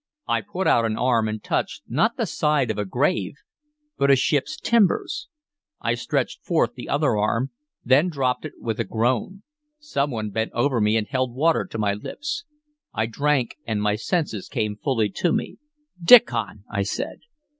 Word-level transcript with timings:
I 0.27 0.41
put 0.41 0.65
out 0.65 0.83
an 0.85 0.97
arm 0.97 1.27
and 1.27 1.43
touched, 1.43 1.83
not 1.87 2.17
the 2.17 2.25
side 2.25 2.71
of 2.71 2.79
a 2.79 2.85
grave, 2.85 3.35
but 3.99 4.09
a 4.09 4.15
ship's 4.15 4.57
timbers. 4.59 5.27
I 5.79 5.93
stretched 5.93 6.43
forth 6.43 6.73
the 6.73 6.89
other 6.89 7.15
arm, 7.17 7.51
then 7.85 8.09
dropped 8.09 8.43
it 8.43 8.53
with 8.57 8.79
a 8.79 8.83
groan. 8.83 9.43
Some 9.77 10.09
one 10.09 10.31
bent 10.31 10.53
over 10.53 10.81
me 10.81 10.97
and 10.97 11.05
held 11.05 11.35
water 11.35 11.65
to 11.67 11.77
my 11.77 11.93
lips. 11.93 12.45
I 12.91 13.05
drank, 13.05 13.57
and 13.67 13.79
my 13.79 13.93
senses 13.95 14.49
came 14.49 14.75
fully 14.75 15.09
to 15.17 15.31
me. 15.31 15.57
"Diccon!" 16.03 16.63
I 16.67 16.81
said. 16.81 17.19